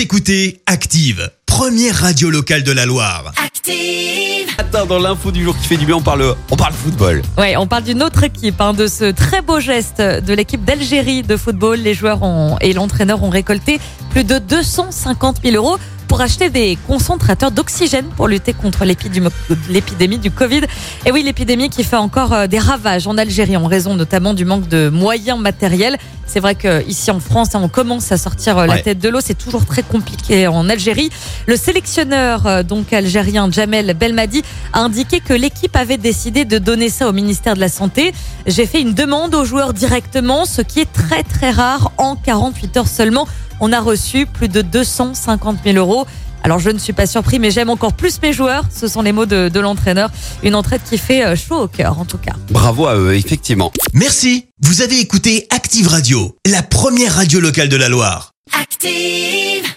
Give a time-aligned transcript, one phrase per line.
[0.00, 3.34] Vous écoutez Active, première radio locale de la Loire.
[3.36, 4.48] Active.
[4.56, 7.20] Attends, dans l'info du jour qui fait du bien, on parle, on parle football.
[7.36, 11.22] Ouais, on parle d'une autre équipe, hein, de ce très beau geste de l'équipe d'Algérie
[11.22, 11.80] de football.
[11.80, 13.78] Les joueurs ont, et l'entraîneur ont récolté
[14.08, 15.76] plus de 250 000 euros
[16.10, 20.62] pour acheter des concentrateurs d'oxygène pour lutter contre l'épidémie du Covid.
[21.06, 24.44] Et oui, l'épidémie qui fait encore euh, des ravages en Algérie en raison notamment du
[24.44, 25.96] manque de moyens matériels.
[26.26, 28.82] C'est vrai qu'ici en France, hein, on commence à sortir euh, la Ouais.
[28.82, 29.20] tête de l'eau.
[29.22, 31.10] C'est toujours très compliqué en Algérie.
[31.46, 34.42] Le sélectionneur euh, donc algérien Jamel Belmadi
[34.72, 38.12] a indiqué que l'équipe avait décidé de donner ça au ministère de la Santé.
[38.48, 41.92] J'ai fait une demande aux joueurs directement, ce qui est très très rare.
[41.98, 43.28] En 48 heures seulement,
[43.60, 46.06] on a reçu plus de 250 000 euros.
[46.42, 48.64] Alors je ne suis pas surpris, mais j'aime encore plus mes joueurs.
[48.74, 50.10] Ce sont les mots de, de l'entraîneur.
[50.42, 52.32] Une entraide qui fait euh, chaud au cœur en tout cas.
[52.50, 53.72] Bravo à eux, effectivement.
[53.92, 54.46] Merci.
[54.62, 58.32] Vous avez écouté Active Radio, la première radio locale de la Loire.
[58.58, 59.69] Active.